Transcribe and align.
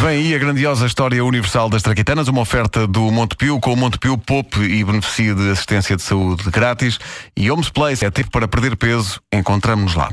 Vem 0.00 0.08
aí 0.08 0.34
a 0.34 0.38
grandiosa 0.38 0.86
história 0.86 1.22
universal 1.22 1.68
das 1.68 1.82
traquitanas, 1.82 2.26
uma 2.26 2.40
oferta 2.40 2.86
do 2.86 3.02
Montepio 3.10 3.60
com 3.60 3.74
o 3.74 3.76
Montepio 3.76 4.16
Pop 4.16 4.58
e 4.58 4.82
beneficia 4.82 5.34
de 5.34 5.50
assistência 5.50 5.94
de 5.94 6.00
saúde 6.00 6.50
grátis. 6.50 6.98
E 7.36 7.50
Homes 7.50 7.68
Place 7.68 8.02
é 8.02 8.10
tempo 8.10 8.30
para 8.30 8.48
perder 8.48 8.76
peso. 8.76 9.20
Encontramos-nos 9.30 9.94
lá. 9.94 10.08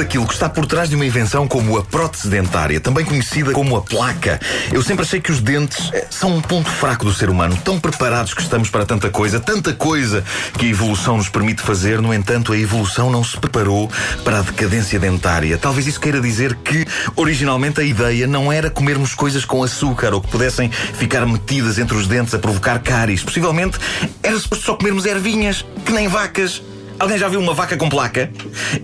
Gosto 0.00 0.08
daquilo 0.08 0.26
que 0.26 0.32
está 0.32 0.48
por 0.48 0.64
trás 0.64 0.88
de 0.88 0.96
uma 0.96 1.04
invenção 1.04 1.46
como 1.46 1.76
a 1.76 1.84
prótese 1.84 2.28
dentária, 2.28 2.80
também 2.80 3.04
conhecida 3.04 3.52
como 3.52 3.76
a 3.76 3.82
placa. 3.82 4.40
Eu 4.72 4.82
sempre 4.82 5.04
achei 5.04 5.20
que 5.20 5.30
os 5.30 5.40
dentes 5.40 5.90
eh, 5.92 6.06
são 6.08 6.36
um 6.36 6.40
ponto 6.40 6.70
fraco 6.70 7.04
do 7.04 7.12
ser 7.12 7.28
humano. 7.28 7.58
Tão 7.62 7.78
preparados 7.78 8.32
que 8.32 8.40
estamos 8.40 8.70
para 8.70 8.86
tanta 8.86 9.10
coisa, 9.10 9.38
tanta 9.38 9.74
coisa 9.74 10.24
que 10.56 10.66
a 10.66 10.68
evolução 10.70 11.18
nos 11.18 11.28
permite 11.28 11.60
fazer. 11.60 12.00
No 12.00 12.14
entanto, 12.14 12.52
a 12.52 12.58
evolução 12.58 13.10
não 13.10 13.22
se 13.22 13.36
preparou 13.36 13.90
para 14.24 14.38
a 14.38 14.42
decadência 14.42 14.98
dentária. 14.98 15.58
Talvez 15.58 15.86
isso 15.86 16.00
queira 16.00 16.20
dizer 16.20 16.54
que, 16.56 16.86
originalmente, 17.14 17.80
a 17.80 17.84
ideia 17.84 18.26
não 18.26 18.50
era 18.50 18.70
comermos 18.70 19.14
coisas 19.14 19.44
com 19.44 19.62
açúcar 19.62 20.14
ou 20.14 20.22
que 20.22 20.28
pudessem 20.28 20.70
ficar 20.70 21.26
metidas 21.26 21.78
entre 21.78 21.96
os 21.96 22.06
dentes 22.06 22.32
a 22.32 22.38
provocar 22.38 22.78
cáries. 22.78 23.22
Possivelmente, 23.22 23.78
era 24.22 24.38
suposto 24.38 24.64
só 24.64 24.76
comermos 24.76 25.04
ervinhas, 25.04 25.64
que 25.84 25.92
nem 25.92 26.08
vacas. 26.08 26.62
Alguém 27.00 27.16
já 27.16 27.28
viu 27.28 27.40
uma 27.40 27.54
vaca 27.54 27.78
com 27.78 27.88
placa? 27.88 28.30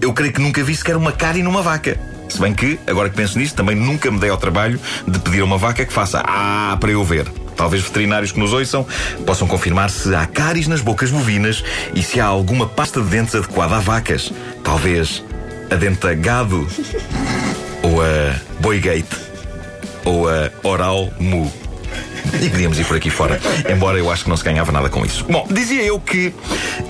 Eu 0.00 0.10
creio 0.10 0.32
que 0.32 0.40
nunca 0.40 0.64
vi 0.64 0.74
sequer 0.74 0.96
uma 0.96 1.12
cárie 1.12 1.42
numa 1.42 1.60
vaca. 1.60 2.00
Se 2.30 2.40
bem 2.40 2.54
que, 2.54 2.80
agora 2.86 3.10
que 3.10 3.14
penso 3.14 3.38
nisto, 3.38 3.54
também 3.54 3.76
nunca 3.76 4.10
me 4.10 4.18
dei 4.18 4.30
ao 4.30 4.38
trabalho 4.38 4.80
de 5.06 5.18
pedir 5.18 5.42
a 5.42 5.44
uma 5.44 5.58
vaca 5.58 5.84
que 5.84 5.92
faça 5.92 6.22
ah 6.24 6.74
para 6.80 6.90
eu 6.90 7.04
ver. 7.04 7.28
Talvez 7.54 7.82
veterinários 7.82 8.32
que 8.32 8.38
nos 8.38 8.54
ouçam 8.54 8.86
possam 9.26 9.46
confirmar 9.46 9.90
se 9.90 10.14
há 10.14 10.24
cáries 10.24 10.66
nas 10.66 10.80
bocas 10.80 11.10
bovinas 11.10 11.62
e 11.94 12.02
se 12.02 12.18
há 12.18 12.24
alguma 12.24 12.66
pasta 12.66 13.02
de 13.02 13.08
dentes 13.08 13.34
adequada 13.34 13.76
a 13.76 13.80
vacas. 13.80 14.32
Talvez 14.64 15.22
a 15.70 15.74
denta 15.74 16.14
gado 16.14 16.66
ou 17.82 18.00
a 18.00 18.34
boigate 18.60 19.14
ou 20.06 20.26
a 20.26 20.50
oral 20.66 21.12
mu. 21.20 21.52
E 22.42 22.50
podíamos 22.50 22.78
ir 22.78 22.84
por 22.84 22.96
aqui 22.96 23.10
fora, 23.10 23.40
embora 23.70 23.98
eu 23.98 24.10
acho 24.10 24.24
que 24.24 24.28
não 24.28 24.36
se 24.36 24.44
ganhava 24.44 24.72
nada 24.72 24.88
com 24.88 25.04
isso. 25.04 25.24
Bom, 25.24 25.46
dizia 25.50 25.82
eu 25.82 25.98
que 25.98 26.34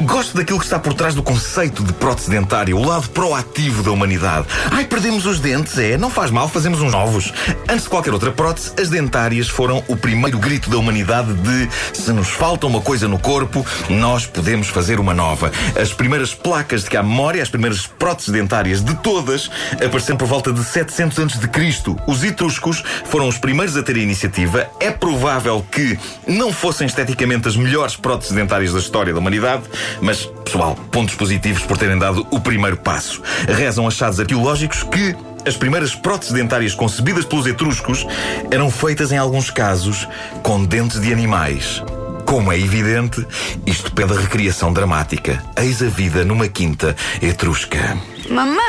gosto 0.03 0.37
daquilo 0.37 0.59
que 0.59 0.65
está 0.65 0.79
por 0.79 0.95
trás 0.95 1.15
do 1.15 1.23
conceito 1.23 1.83
de 1.85 1.93
prótese 1.93 2.31
dentária, 2.31 2.77
o 2.77 2.85
lado 2.85 3.09
proativo 3.11 3.83
da 3.83 3.91
humanidade. 3.91 4.47
Ai, 4.71 4.85
perdemos 4.85 5.27
os 5.27 5.39
dentes, 5.39 5.79
é? 5.79 5.97
Não 5.97 6.11
faz 6.11 6.31
mal, 6.31 6.49
fazemos 6.49 6.81
uns 6.81 6.93
novos. 6.93 7.33
Antes 7.69 7.85
de 7.85 7.91
qualquer 7.91 8.13
outra 8.13 8.31
prótese, 8.31 8.73
as 8.81 8.89
dentárias 8.89 9.49
foram 9.49 9.83
o 9.89 9.97
primeiro 9.97 10.39
grito 10.39 10.71
da 10.71 10.79
humanidade 10.79 11.35
de 11.35 11.69
se 11.93 12.13
nos 12.13 12.29
falta 12.29 12.67
uma 12.67 12.81
coisa 12.81 13.07
no 13.07 13.19
corpo, 13.19 13.65
nós 13.89 14.27
podemos 14.27 14.69
fazer 14.69 14.99
uma 14.99 15.15
nova. 15.15 15.53
As 15.81 15.93
primeiras 15.93 16.35
placas 16.35 16.85
de 16.85 16.91
que 16.91 16.97
há 16.97 17.03
memória, 17.03 17.43
as 17.43 17.49
primeiras 17.49 17.87
próteses 17.87 18.31
dentárias 18.31 18.83
de 18.83 18.95
todas, 18.97 19.51
apareceram 19.73 20.17
por 20.17 20.27
volta 20.27 20.53
de 20.53 20.65
700 20.65 21.19
a.C. 21.19 21.97
Os 22.07 22.25
etruscos 22.25 22.83
foram 23.05 23.29
os 23.29 23.39
primeiros 23.39 23.77
a 23.77 23.83
ter 23.83 23.97
a 23.97 24.01
iniciativa. 24.01 24.69
É 24.81 24.91
provável 24.91 25.26
que 25.71 25.99
não 26.27 26.53
fossem 26.53 26.87
esteticamente 26.87 27.49
as 27.49 27.57
melhores 27.57 27.97
próteses 27.97 28.33
dentárias 28.33 28.73
da 28.73 28.79
história 28.79 29.13
da 29.13 29.19
humanidade, 29.19 29.65
mas, 30.01 30.27
pessoal, 30.45 30.77
pontos 30.91 31.15
positivos 31.15 31.63
por 31.63 31.77
terem 31.77 31.99
dado 31.99 32.27
o 32.31 32.41
primeiro 32.41 32.77
passo. 32.77 33.23
Rezam 33.49 33.87
achados 33.87 34.21
arqueológicos 34.21 34.83
que 34.85 35.15
as 35.47 35.57
primeiras 35.57 35.95
próteses 35.95 36.33
dentárias 36.33 36.75
concebidas 36.75 37.25
pelos 37.25 37.47
etruscos 37.47 38.07
eram 38.51 38.71
feitas, 38.71 39.13
em 39.13 39.19
alguns 39.19 39.51
casos, 39.51 40.09
com 40.43 40.65
dentes 40.65 41.01
de 41.01 41.13
animais. 41.13 41.83
Como 42.25 42.51
é 42.51 42.59
evidente, 42.59 43.25
isto 43.65 43.93
pede 43.93 44.15
recriação 44.15 44.73
dramática. 44.73 45.43
Eis 45.57 45.81
a 45.81 45.87
vida 45.87 46.25
numa 46.25 46.49
quinta 46.49 46.97
etrusca. 47.23 47.97
Mamã, 48.29 48.61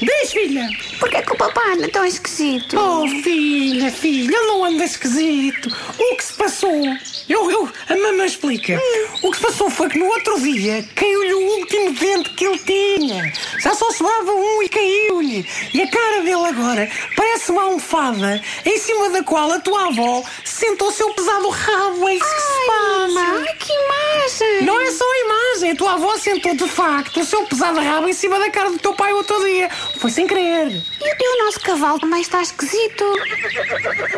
Diz, 0.00 0.32
filha. 0.32 0.66
porquê 0.98 1.20
que 1.22 1.32
o 1.32 1.36
papai 1.36 1.72
anda 1.74 1.88
tão 1.88 2.04
esquisito? 2.04 2.76
Oh, 2.78 3.06
filha, 3.22 3.90
filha, 3.90 4.34
ele 4.36 4.46
não 4.46 4.64
anda 4.64 4.84
esquisito. 4.84 5.68
O 5.98 6.16
que 6.16 6.24
se 6.24 6.32
passou? 6.32 6.82
Eu, 7.28 7.50
eu, 7.50 7.68
a 7.88 7.96
mamãe 7.96 8.26
explica. 8.26 8.80
O 9.22 9.30
que 9.30 9.36
se 9.36 9.42
passou 9.42 9.70
foi 9.70 9.88
que 9.90 9.98
no 9.98 10.06
outro 10.06 10.40
dia 10.40 10.82
caiu-lhe 10.94 11.34
o 11.34 11.58
último 11.58 11.92
dente 11.92 12.30
que 12.30 12.44
ele 12.44 12.58
tinha. 12.58 13.32
Já 13.60 13.74
só 13.74 13.90
sobrava 13.92 14.32
um 14.32 14.62
e 14.62 14.68
caiu-lhe. 14.68 15.46
E 15.74 15.82
a 15.82 15.90
cara 15.90 16.22
dele 16.22 16.46
agora 16.46 16.90
parece 17.16 17.50
uma 17.52 17.62
almofada 17.64 18.42
em 18.64 18.78
cima 18.78 19.10
da 19.10 19.22
qual 19.22 19.50
a 19.52 19.60
tua 19.60 19.88
avó 19.88 20.24
sentou 20.44 20.88
o 20.88 20.92
seu 20.92 21.10
pesado 21.14 21.48
rabo. 21.48 22.08
É 22.08 22.14
isso 22.14 22.24
que 22.24 22.40
se 22.40 22.66
passa. 22.66 23.08
Mamãe, 23.12 23.56
que 23.58 23.72
imagem! 23.72 24.64
Não 24.66 24.80
é 24.80 24.90
só 24.90 25.04
a 25.04 25.18
imagem, 25.18 25.70
a 25.72 25.76
tua 25.76 25.92
avó 25.94 26.16
sentou 26.16 26.54
de 26.54 26.68
facto 26.68 27.20
o 27.20 27.24
seu 27.24 27.44
pesado 27.46 27.78
rabo 27.80 28.08
em 28.08 28.12
cima 28.12 28.38
da 28.38 28.50
cara 28.50 28.70
do 28.70 28.78
teu 28.78 28.94
pai 28.94 29.01
outro 29.10 29.42
dia. 29.44 29.68
Foi 29.98 30.10
sem 30.10 30.26
querer. 30.26 30.82
E, 31.00 31.28
o 31.28 31.44
nosso 31.44 31.60
cavalo 31.60 31.98
também 31.98 32.20
está 32.20 32.42
esquisito. 32.42 33.04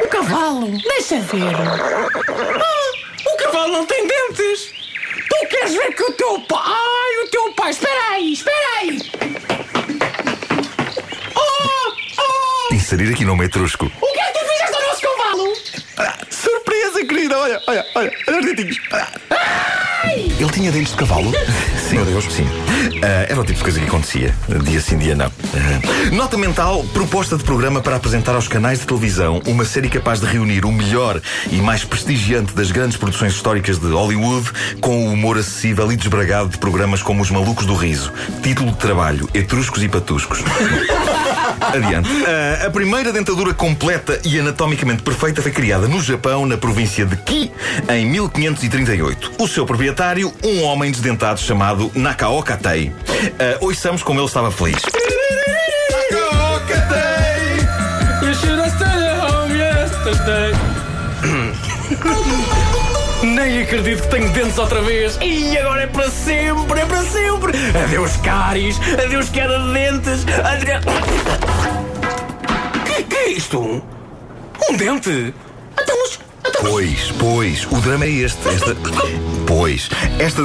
O 0.02 0.08
cavalo, 0.08 0.70
deixa 0.82 1.20
ver. 1.20 1.54
Ah, 1.54 3.30
o 3.32 3.36
cavalo 3.36 3.72
não 3.72 3.86
tem 3.86 4.06
dentes. 4.06 4.72
Tu 5.28 5.46
queres 5.48 5.72
ver 5.74 5.94
que 5.94 6.02
o 6.02 6.12
teu 6.12 6.40
pai. 6.40 6.62
Ai, 6.64 7.24
o 7.24 7.28
teu 7.28 7.52
pai. 7.52 7.70
Espera 7.70 8.08
aí, 8.10 8.32
espera 8.32 8.78
aí. 8.80 8.98
Oh, 11.36 11.92
oh. 12.18 12.74
Inserir 12.74 13.12
aqui 13.12 13.24
nome 13.24 13.46
etrusco. 13.46 13.86
O 13.86 14.12
que 14.12 14.20
é 14.20 14.32
que 14.32 14.38
tu 14.38 14.44
fizeste 14.46 14.74
ao 14.74 14.82
nosso 14.82 15.02
cavalo? 15.02 15.54
Surpresa, 16.30 17.06
querida! 17.06 17.38
Olha, 17.38 17.62
olha, 17.66 17.86
olha, 17.94 18.12
olha 18.28 18.38
os 18.40 18.46
dentinhos. 18.46 18.78
Ele 20.38 20.50
tinha 20.50 20.72
dentes 20.72 20.92
de 20.92 20.98
cavalo? 20.98 21.32
Sim, 21.88 21.96
meu 21.96 22.04
Deus. 22.04 22.24
Sim. 22.24 22.46
Ah, 23.02 23.26
era 23.28 23.40
o 23.40 23.44
tipo 23.44 23.58
de 23.58 23.62
coisa 23.62 23.78
que 23.78 23.86
acontecia. 23.86 24.34
Dia 24.64 24.80
sim, 24.80 24.98
dia 24.98 25.14
não. 25.14 25.26
Ah. 25.26 26.14
Nota 26.14 26.36
mental: 26.36 26.84
proposta 26.92 27.36
de 27.36 27.44
programa 27.44 27.80
para 27.80 27.96
apresentar 27.96 28.34
aos 28.34 28.48
canais 28.48 28.80
de 28.80 28.86
televisão 28.86 29.42
uma 29.46 29.64
série 29.64 29.88
capaz 29.88 30.20
de 30.20 30.26
reunir 30.26 30.64
o 30.64 30.72
melhor 30.72 31.20
e 31.50 31.56
mais 31.56 31.84
prestigiante 31.84 32.54
das 32.54 32.70
grandes 32.70 32.96
produções 32.96 33.34
históricas 33.34 33.78
de 33.78 33.86
Hollywood 33.86 34.50
com 34.80 35.06
o 35.06 35.12
humor 35.12 35.38
acessível 35.38 35.90
e 35.92 35.96
desbragado 35.96 36.48
de 36.48 36.58
programas 36.58 37.02
como 37.02 37.22
Os 37.22 37.30
Malucos 37.30 37.66
do 37.66 37.74
Riso. 37.74 38.12
Título 38.42 38.72
de 38.72 38.78
trabalho: 38.78 39.28
Etruscos 39.34 39.82
e 39.82 39.88
Patuscos. 39.88 40.40
Adiante. 41.60 42.08
Ah, 42.26 42.66
a 42.66 42.70
primeira 42.70 43.12
dentadura 43.12 43.52
completa 43.52 44.20
e 44.24 44.38
anatomicamente 44.38 45.02
perfeita 45.02 45.42
foi 45.42 45.50
criada 45.50 45.86
no 45.86 46.00
Japão, 46.00 46.46
na 46.46 46.56
província 46.56 47.04
de 47.04 47.16
Ki, 47.16 47.52
em 47.88 48.06
1538. 48.06 49.32
O 49.38 49.48
seu 49.48 49.66
proprietário, 49.66 50.32
um 50.42 50.62
homem 50.62 50.90
desdentado 50.90 51.40
chamado 51.40 51.90
Nakaoka 51.94 52.56
Tei. 52.56 52.88
Uh, 52.88 53.66
ouçamos 53.66 54.02
como 54.02 54.20
ele 54.20 54.26
estava 54.26 54.50
feliz. 54.50 54.82
Nakaoka 55.90 56.80
Tei! 56.88 58.28
You 58.28 58.34
should 58.34 58.58
have 58.60 58.70
stayed 58.74 59.02
at 59.02 59.18
home 59.20 59.56
yesterday. 59.56 60.63
Nem 63.24 63.62
acredito 63.62 64.02
que 64.02 64.08
tenho 64.08 64.28
dentes 64.30 64.58
outra 64.58 64.82
vez. 64.82 65.18
E 65.22 65.56
agora 65.56 65.82
é 65.82 65.86
para 65.86 66.10
sempre, 66.10 66.80
é 66.80 66.84
para 66.84 67.02
sempre. 67.04 67.52
Adeus 67.84 68.16
cáries, 68.18 68.78
adeus 69.02 69.28
queda 69.30 69.58
de 69.58 69.72
dentes, 69.72 70.26
adeus... 70.44 70.84
Que, 72.84 73.02
que 73.02 73.16
é 73.16 73.28
isto? 73.30 73.58
Um 74.68 74.76
dente? 74.76 75.34
Então, 75.80 75.96
mas... 76.02 76.18
Então. 76.46 76.62
Pois, 76.64 77.10
pois, 77.18 77.66
o 77.70 77.80
drama 77.80 78.04
é 78.04 78.10
este. 78.10 78.48
Esta... 78.48 78.76
Pois, 79.46 79.88
esta. 80.18 80.42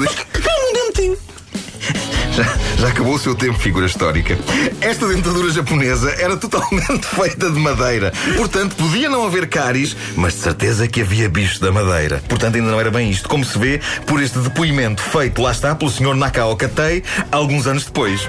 Já, 2.40 2.58
já 2.78 2.88
acabou 2.88 3.16
o 3.16 3.20
seu 3.20 3.36
tempo, 3.36 3.60
figura 3.60 3.86
histórica. 3.86 4.38
Esta 4.80 5.06
dentadura 5.08 5.52
japonesa 5.52 6.10
era 6.18 6.38
totalmente 6.38 7.06
feita 7.14 7.50
de 7.50 7.60
madeira. 7.60 8.14
Portanto, 8.38 8.78
podia 8.78 9.10
não 9.10 9.26
haver 9.26 9.50
cáries, 9.50 9.96
mas 10.16 10.36
de 10.36 10.40
certeza 10.40 10.88
que 10.88 11.02
havia 11.02 11.28
bicho 11.28 11.60
da 11.60 11.70
madeira. 11.70 12.24
Portanto, 12.30 12.56
ainda 12.56 12.72
não 12.72 12.80
era 12.80 12.90
bem 12.90 13.10
isto, 13.10 13.28
como 13.28 13.44
se 13.44 13.60
vê 13.60 13.82
por 14.06 14.24
este 14.24 14.40
depoimento 14.40 15.02
feito, 15.02 15.42
lá 15.42 15.52
está, 15.52 15.76
pelo 15.76 15.92
Sr. 15.92 16.16
Nakaoka 16.16 16.70
Tei, 16.70 17.04
alguns 17.30 17.68
anos 17.68 17.84
depois. 17.84 18.22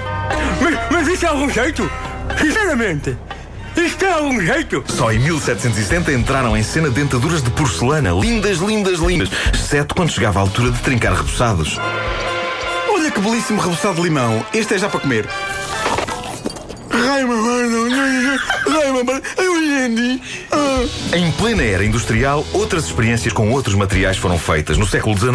Mas, 0.61 0.77
mas 0.91 1.07
isso 1.07 1.25
é 1.25 1.29
algum 1.29 1.49
jeito? 1.49 1.89
Sinceramente, 2.37 3.15
isto 3.77 4.03
é 4.03 4.11
algum 4.11 4.41
jeito? 4.41 4.83
Só 4.87 5.11
em 5.13 5.19
1770 5.19 6.11
entraram 6.11 6.57
em 6.57 6.63
cena 6.63 6.89
dentaduras 6.89 7.41
de 7.41 7.49
porcelana, 7.51 8.11
lindas, 8.11 8.57
lindas, 8.57 8.99
lindas, 8.99 9.29
exceto 9.53 9.95
quando 9.95 10.11
chegava 10.11 10.39
a 10.39 10.41
altura 10.41 10.71
de 10.71 10.79
trincar 10.79 11.13
reboçados. 11.13 11.79
Olha 13.11 13.19
que 13.19 13.29
belíssimo 13.29 13.59
reboçado 13.59 13.95
de 13.95 14.03
limão. 14.03 14.45
Este 14.53 14.75
é 14.75 14.77
já 14.77 14.87
para 14.87 15.01
comer. 15.01 15.27
Em 21.13 21.31
plena 21.33 21.63
era 21.63 21.85
industrial, 21.85 22.45
outras 22.53 22.85
experiências 22.85 23.33
com 23.33 23.51
outros 23.51 23.75
materiais 23.75 24.17
foram 24.17 24.37
feitas. 24.37 24.77
No 24.77 24.87
século 24.87 25.17
XIX, 25.17 25.31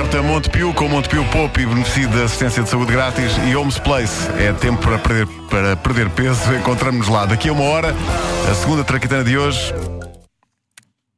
oferta 0.06 0.22
Montepio 0.22 0.72
com 0.72 0.88
Montepio 0.88 1.24
Pop 1.30 1.60
e 1.60 1.66
beneficio 1.66 2.08
da 2.08 2.24
assistência 2.24 2.62
de 2.62 2.68
saúde 2.68 2.92
grátis 2.92 3.32
e 3.48 3.56
Homes 3.56 3.78
Place. 3.78 4.28
É 4.38 4.52
tempo 4.52 4.80
para 4.80 4.98
perder, 4.98 5.26
para 5.50 5.76
perder 5.76 6.10
peso. 6.10 6.54
Encontramos-nos 6.54 7.08
lá 7.08 7.26
daqui 7.26 7.48
a 7.48 7.52
uma 7.52 7.64
hora. 7.64 7.94
A 8.48 8.54
segunda 8.54 8.84
traquitana 8.84 9.24
de 9.24 9.36
hoje 9.36 9.74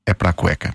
é 0.06 0.14
para 0.14 0.30
a 0.30 0.32
cueca. 0.32 0.74